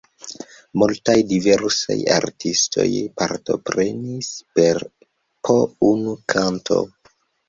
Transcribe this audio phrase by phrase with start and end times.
[0.83, 2.85] Multaj diversaj artistoj
[3.21, 4.31] partoprenis
[4.61, 4.81] per
[5.49, 5.59] po
[5.91, 6.79] unu kanto.